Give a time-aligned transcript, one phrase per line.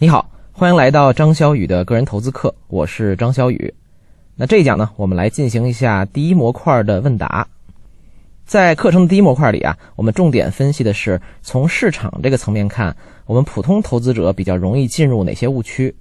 [0.00, 3.74] 你好，欢迎来到张小雨的个人投资课，我是张小雨。
[4.36, 7.48] 那这一讲呢，我们来进行一下第一模块的问答。
[8.46, 15.92] 在课程的第一模块里啊，我们重点分析的是从市场这个层面看，我们普通投资者比较容易进入哪些误区。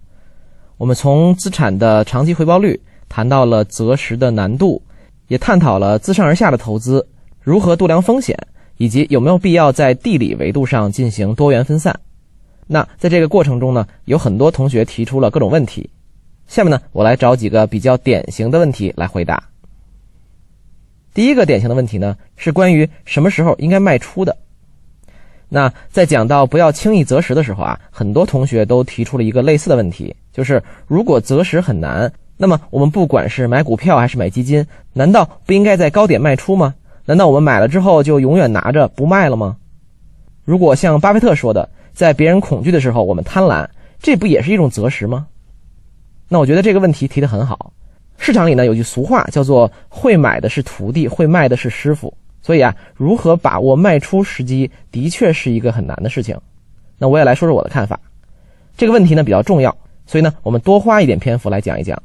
[0.77, 2.79] 我们从资产的长期回报率
[3.09, 4.79] 谈到了择时的难度，
[5.27, 7.07] 也探讨了自上而下的投资
[7.41, 8.38] 如何度量风险，
[8.77, 12.00] 以及有没有必要在地理维度上进行多元分散。
[12.68, 15.89] 那在这个过程中呢，有很多同学提出了各种问题。
[16.47, 19.42] 下面呢，我来找几个比较典型的问题来回答。
[21.14, 24.37] 第一个典型的问题呢，是关于什么时候应该卖出的。
[25.50, 36.75] 那在讲到不要轻易择时的时候啊，很多同学都提出了一个类似的问题，就是如果择时很难，那么我们不管是买股票还是买基金，难道不应该在高点卖出吗？
[37.06, 39.58] 难道我们买了之后就永远拿着不卖了吗？
[40.44, 43.67] 如果像巴菲特说的，在别人恐惧的时候，我们贪婪，
[44.00, 45.25] 这不也是一种择时吗？
[46.28, 47.73] 那我觉得这个问题提得很好。
[48.20, 52.16] 市场里呢有句俗话叫做“会买的是徒弟，会卖的是师傅”。
[52.44, 56.40] 所以啊，如何把握卖出时机，的确是一个很难的事情。
[57.00, 58.00] 那我也来说说我的看法。
[58.78, 59.75] 这个问题呢比较重要，
[60.06, 62.00] 所以呢我们多花一点篇幅来讲一讲。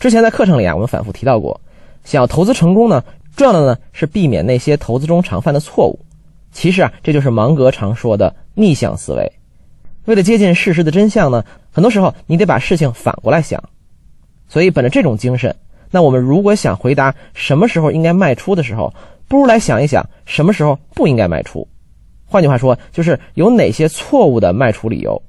[0.00, 1.60] 之前在课程里啊，我们反复提到过，
[2.02, 3.04] 想要投资成功呢，
[3.36, 5.96] 重要的呢是避免那些投资中常犯的错误。
[6.52, 9.32] 其实啊，这就是芒格常说的逆向思维。
[10.04, 13.62] 为了接近事实的真相呢，很多时候你得把事情反过来想。
[14.48, 15.54] 所以，本着这种精神，
[15.90, 18.92] 那我们如果想回答什么时候应该卖出的时候，
[19.28, 21.66] 不如来想一想什么时候不应该卖出。
[22.26, 25.22] 换句话说，就是有哪些错误的卖出理由。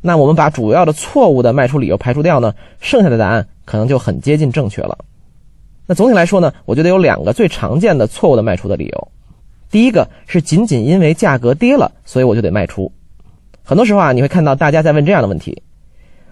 [0.00, 4.98] 那我们把主要的错误的卖出理由排除掉呢，剩下的答案可能就很接近正确了。
[5.86, 9.08] 那总体来说呢，我觉得有两个最常见的错误的卖出的理由。
[9.70, 12.90] 第一个是仅仅因为价格跌了，所以我就得卖出。
[13.62, 15.62] 很多时候啊，你会看到大家在问这样的问题：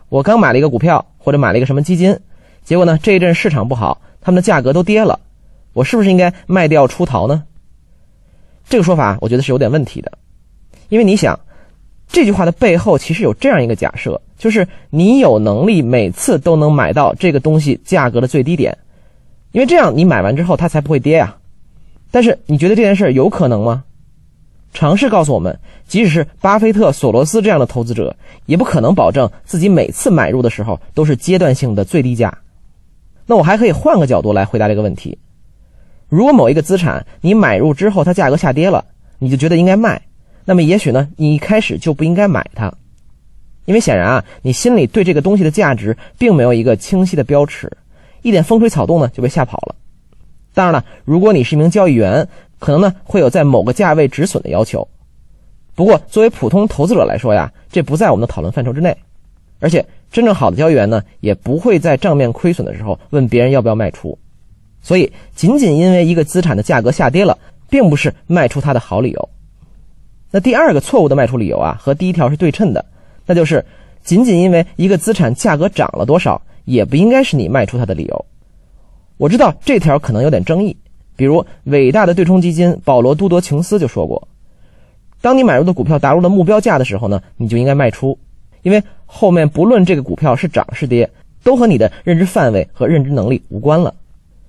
[0.08, 2.18] 我刚买了一个股票或者买了一个什么基金，
[2.64, 5.20] 结果呢这一阵市场不好，他们的价格都跌了，
[5.74, 7.42] 我是不是应该卖掉出逃呢？
[8.68, 10.10] 这个说法我觉得是有点问题的，
[10.88, 11.38] 因为你想，
[12.08, 18.76] 这句话的背后其实有这样一个假设，就是你有能力每次都能买到这个东西价格的最低点，
[19.52, 21.36] 因为这样你买完之后它才不会跌呀。
[22.16, 23.84] 但是你觉得这件事有可能吗？
[24.72, 28.16] 尝试告诉我们，即使是巴菲特、索罗斯这样的投资者，
[28.46, 32.38] 也不可能保证自己每次买入的时候都是阶段性的最低价。
[33.26, 35.18] 那我还可以换个角度来回答这个问题：
[36.08, 38.86] 如果某一个资产你买入之后它价格下跌了，
[39.18, 40.00] 你就觉得应该卖，
[40.46, 42.72] 那么也许呢你一开始就不应该买它，
[43.66, 47.76] 因为显然啊你心里对这个东西的价值并没有一个清晰的标尺，
[48.22, 49.74] 一点风吹草动呢就被吓跑了。
[50.56, 52.26] 当然了，如果你是一名交易员，
[52.58, 54.88] 可能呢会有在某个价位止损的要求。
[55.74, 58.96] 不过，作为普通投资者来说呀，这不在我们的讨论范畴之内。
[59.60, 64.18] 而且，真正好的交易员呢，也不会在账面亏损的时候问别人要不要卖出。
[64.80, 67.36] 所以，仅仅因为一个资产的价格下跌了，
[67.68, 69.28] 并不是卖出它的好理由。
[70.30, 72.82] 那第二个错误的卖出理由啊，和第一条是对称的，
[73.26, 73.62] 那就是
[74.02, 78.24] 仅仅因为一个资产价格涨了多少，也不应该是你卖出它的理由。
[79.18, 80.76] 我知道这条可能有点争议，
[81.16, 84.28] 比如伟大的对冲基金保罗·都德琼斯就说过
[85.22, 88.18] ：“当你买入的股票达入了目标价的时候呢，你就应该卖出，
[88.62, 91.10] 因为后面不论这个股票是涨是跌，
[91.42, 93.94] 都和你的认知范围和认知能力无关了。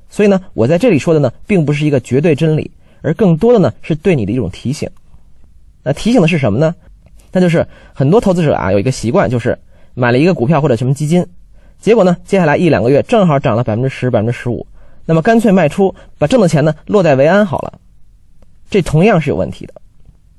[0.09, 2.69] 所以呢，我在这里说的呢，并不是一个绝对真理，
[3.01, 4.89] 而更多的呢是对你的一种提醒。
[5.83, 6.75] 那提醒的是什么呢？
[7.31, 9.57] 那就是很多投资者啊有一个习惯，就是
[9.93, 11.25] 买了一个股票或者什么基金。”
[11.79, 12.17] 结果呢？
[12.25, 14.65] 接下来一两个月正好涨了百分之十、百分之十五，
[15.05, 17.79] 那么干脆卖出，把挣的钱呢落袋为安好了。
[18.69, 19.73] 这同样是有问题的。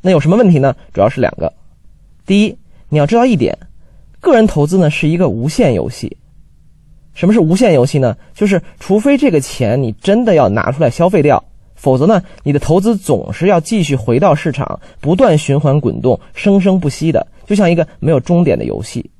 [0.00, 0.74] 那有什么问题呢？
[0.92, 1.52] 主要是两个。
[2.26, 3.56] 第一，你要知道一点，
[4.20, 6.16] 个人投资呢是一个无限游戏。
[7.14, 8.16] 什么是无限游戏呢？
[8.34, 11.42] 就是除非这个钱你真的要拿出来消费掉，
[11.74, 19.10] 否则呢，你的投资总是要继续回到市场，不断循环滚动，生生不息的，就像一个没有终点的游戏。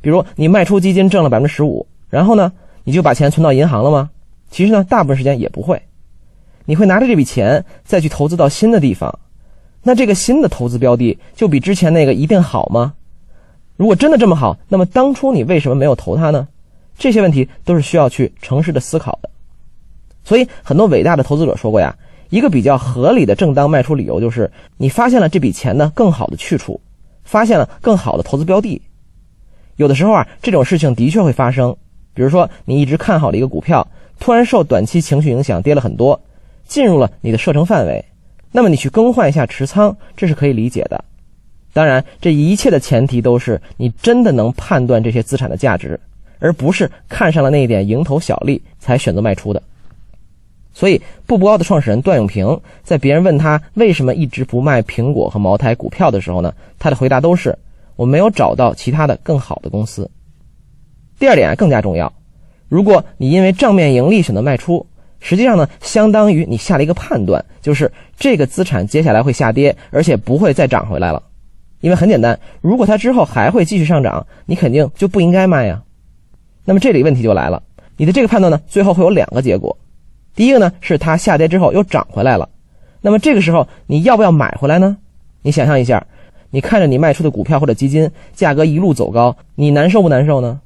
[0.00, 2.52] 比如你卖出基金挣了百分之十五，然后呢，
[2.84, 4.10] 你就把钱存到银行了吗？
[4.50, 5.80] 其实呢，大部分时间也不会。
[6.64, 9.18] 你会拿着这笔钱再去投资到新的地方，
[9.82, 12.94] 那这个新的投资标的就比之前那个一定好吗？
[13.76, 16.48] 如果真的这么好，那么当初你为什么没有投它呢？
[16.98, 19.30] 这些问题都是需要去诚实的思考的。
[20.24, 21.96] 所以很多伟大的投资者说过呀，
[22.28, 26.80] 一个比较合理的正当卖出理由就是你发现了这笔钱呢更好的去处，
[27.22, 28.82] 发现了更好的投资标的。
[29.78, 31.74] 有的时候啊，这种事情的确会发生。
[32.12, 33.86] 比如说，你一直看好的一个股票，
[34.18, 36.20] 突然受短期情绪影响跌了很多，
[36.66, 38.04] 进入了你的射程范围，
[38.50, 41.04] 那么你去更换一下持仓，这是可以理解的。
[41.72, 46.00] 当然，这一切的前提都是你真的能判断这些资产的价值，
[46.40, 49.62] 而不是看上了那一点蝇头小利才选择卖出的。
[50.74, 57.56] 所以，步步高的创始人段永平在别人问他为什么一直不卖苹果和茅台股票的时候呢，他的回答都是：
[57.98, 60.08] 我没有找到其他的更好的公司。
[61.18, 62.12] 第二点更加重要，
[62.68, 64.86] 如果你因为账面盈利选择卖出，
[65.18, 71.20] 实际上呢，相当于你下了一个判断，就是这个资产接下来会下跌，而且不会再涨回来了。
[71.80, 75.82] 因为很简单，如果它之后还会继续上涨，你肯定就不应该卖呀。
[76.64, 77.60] 那么这里问题就来了，
[77.96, 79.76] 你的这个判断呢，最后会有两个结果。
[80.36, 82.48] 第一个呢，是它下跌之后又涨回来了，
[83.00, 84.96] 那么这个时候你要不要买回来呢？
[85.42, 86.06] 你想象一下，
[86.50, 90.60] 你看着你卖出的股票或者基金价格一路走高，你难受不难受呢？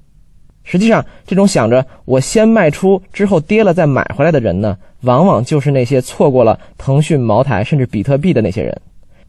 [0.65, 8.81] 实际上，这种想着我先卖出之后跌了再买回来的人呢，往往就是那些错过了腾讯、茅台甚至比特币的那些人。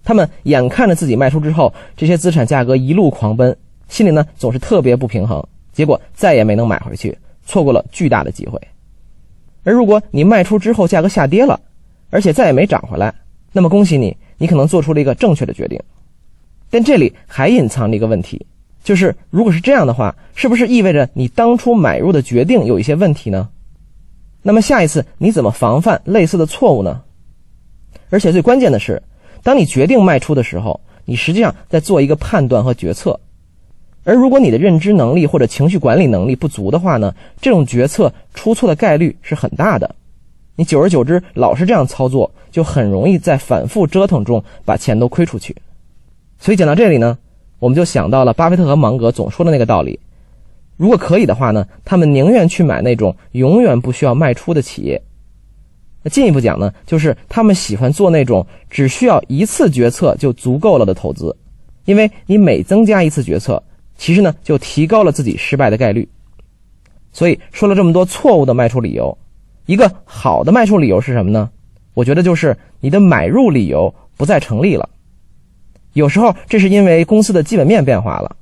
[0.04, 3.58] 他们眼看着自己卖出之后，这些资产价格一路狂奔，
[3.88, 7.18] 心里呢总是特别不平衡，结果再也没能买回去，
[7.48, 8.62] 错过了巨大的机会。
[9.64, 11.60] 而如果你卖出之后价格下跌了，
[12.12, 13.12] 而且再也没涨回来，
[13.52, 15.82] 那么恭喜你，你可能做出了一个正确的决定。
[16.74, 18.48] 但这里还隐藏着一个问题，
[18.84, 23.48] 就是如果是这样的话，是不是意味着你当初买入的决定有一些问题呢？
[24.42, 27.04] 那么下一次你怎么防范类似的错误呢？
[28.10, 29.00] 而且最关键的是。
[29.44, 33.20] 当你决定卖出的时候，你实际上在做一个判断和决策，
[34.04, 39.94] 而如果你的认知能力或者情绪管理能力不足的话呢，这种决策出错的概率是很大的。
[40.56, 45.56] 你久而久之老是这样操作，就很容易在反复折腾中把钱都亏出去。
[46.44, 47.18] 所以讲到这里呢，
[47.58, 49.98] 我们就想到了巴菲特和芒格总说的那个道理：
[50.76, 55.02] 如果可以的话呢，他们宁愿去买那种永远不需要卖出的企业。
[56.02, 61.34] 那进一步讲呢，就是他们喜欢做那种只需要一次决策就足够了的投资，
[61.86, 63.64] 因为你每增加一次决策，
[63.96, 66.06] 其实呢就提高了自己失败的概率。
[67.14, 69.18] 所以说了这么多错误的卖出理由，
[69.66, 71.50] 一个好的卖出理由是什么呢？
[71.94, 74.90] 我觉得就是你的买入理由不再成立了。
[75.94, 78.36] 有时候这是因为公司的基本面变化了，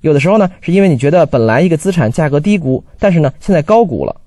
[0.00, 4.20] 有的时候呢是因为你觉得本来一个资产价格低估，但是呢现在高估了。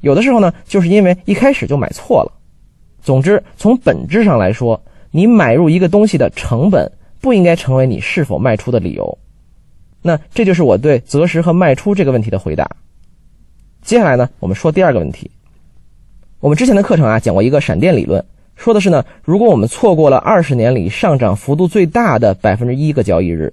[0.00, 2.32] 有的时候呢，就是因为一开始就买错了。
[3.00, 6.90] 总之，从本质上来说，你买入一个东西的成本
[7.20, 9.18] 不应该成为你是否卖出的理由。
[10.02, 12.70] 那这就是我对择时和卖出这个问题的回答。
[13.80, 15.30] 接下来呢，我们说第二个问题。
[16.40, 18.22] 我们之前的课程啊讲过一个闪电理论，
[18.56, 23.52] 说的是呢，如果我们错过了二十年里上涨幅度最大的百分之一个交易日，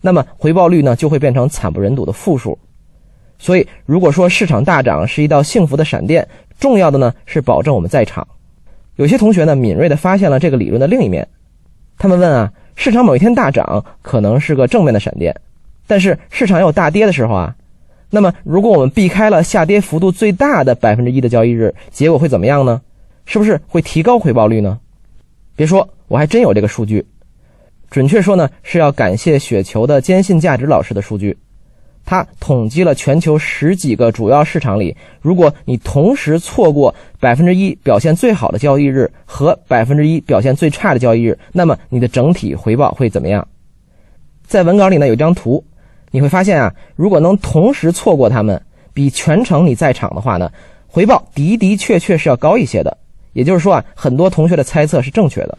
[0.00, 2.58] 那么回报率呢就会变成惨不忍睹的负数。
[3.38, 6.26] 所以，如果说市场大涨是一道幸福的闪电，
[6.58, 8.26] 重要的呢是保证我们在场。
[8.96, 11.26] 有些同学呢敏锐地发现了这个理论的另一面，
[11.98, 15.34] 他们问啊，市场某一天大涨可能是个正面的闪电，
[15.86, 17.54] 但是市场有大跌的时候啊，
[18.10, 22.80] 那么如果我们避开了下跌幅度最大的百分之一的交易日，结果会怎么样呢？
[23.26, 24.78] 是不是会提高回报率呢？
[25.56, 27.06] 别说，我还真有这个数据，
[27.90, 31.38] 准确说呢是要感谢雪球的坚信价值老师的数据。
[32.06, 43.48] 他统计了全球十几个主要市场里，如果你同时错过百分之一表现最好的交易日和百分之一表现最差的交易日，那么你的整体回报会怎么样？
[44.46, 45.64] 在文稿里呢有一张图，
[46.10, 48.60] 你会发现啊，如果能同时错过他们，
[48.92, 50.52] 比全程你在场的话呢，
[50.86, 52.98] 回报的的确确是要高一些的。
[53.34, 55.58] 也就是说啊，很多同学的猜测是正确的。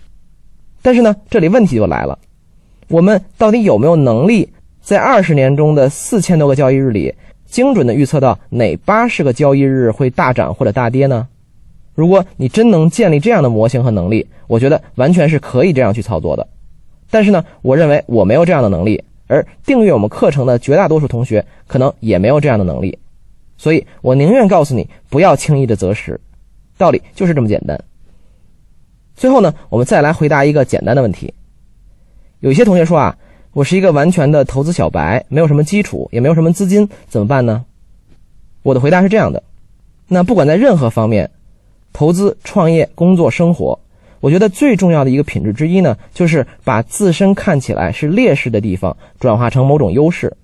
[0.81, 2.17] 但是呢，这里问题就来了，
[2.87, 4.49] 我们到底有没有能力？
[4.81, 7.13] 在二十年中的四千多个交易日里，
[7.45, 11.27] 精准的预测到哪八十个交易日会大涨或者大跌呢？
[11.95, 16.47] 如果你真能建立这样的模型和能力，我觉得完全是可以这样去操作的。
[17.09, 22.99] 但是呢，我认为我没有这样的能力，而订阅我们课程的绝大多数同学可能也没有这样的能力，
[23.57, 26.19] 所以我宁愿告诉你不要轻易的择时，
[26.77, 27.79] 道理就是这么简单。
[29.15, 31.33] 最后呢，我们再来回答一个简单的问题。
[32.39, 33.17] 有一些同学说啊。
[33.55, 37.63] 我是一个完全的投资小白，没有什么基础，也没有什么资金，怎么办呢？
[38.63, 39.41] 我的回答是这样的：
[40.09, 41.31] 那不管在任何方面，
[41.93, 43.79] 投资、创业、工作、生活，
[44.19, 50.35] 我觉得最重要的一个品质之一呢，就是把自身看起来是劣势的地方转化成某种优势。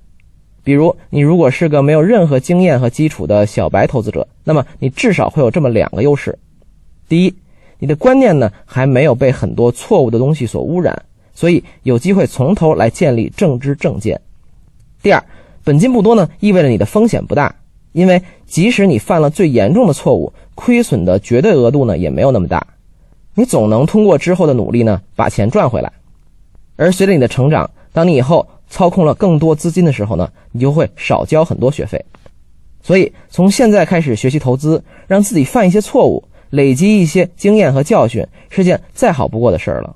[0.63, 6.38] 比如，你如果是个没有任何经验和基础的小白投资者，那么你至少会有这么两个优势：
[7.10, 7.34] 第一，
[7.80, 11.03] 你的观念呢还没有被很多错误的东西所污染。
[11.34, 14.20] 所以有机会从头来建立正知正见。
[15.01, 15.24] 第二，
[15.63, 17.56] 本金不多呢，意味着你的风险不大，
[17.94, 22.68] 因为即使你犯了最严重的错误，亏损的绝对额度呢也没有那么大，
[23.34, 25.91] 你总能通过之后的努力呢把钱赚回来。
[26.75, 32.04] 而随着你的成长，当你以后操控了更多资金的时候呢，你就会少交很多学费。
[32.82, 39.96] 所以从现在开始学习投资，让自己犯一些错误，累积一些经验和教训，是件再好不过的事儿了。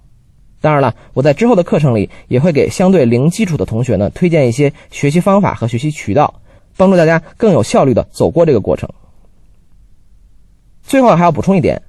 [0.61, 6.41] 当然了，我在之后的课程里也会给相对零基础的同学呢推荐一些学习方法和学习渠道，
[6.75, 8.89] 帮助大家更有效率的走过这个过程。
[10.83, 11.81] 最后还要补充一点，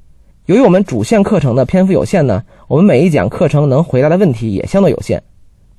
[0.46, 5.22] 由于我们主线课程的篇幅有限呢，我们每一讲课程能回答的问题也相对有限。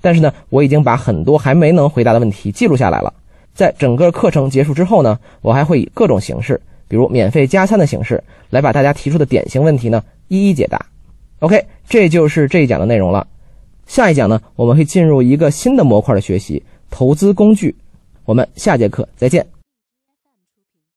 [0.01, 3.13] 但是呢，我已经把很多还没能回答的问题记录下来了。
[3.53, 10.79] 在整个课程结束之后呢，我还会以各种形式，比如免费加餐的形式，来把大家提出的典型问题呢一一解答。
[11.39, 13.25] OK，这就是这一讲的内容了。
[13.87, 16.61] 下一讲呢，我们会进入一个新的模块的学习——
[16.91, 17.75] 投资工具。
[18.25, 19.56] 我们下节课再见。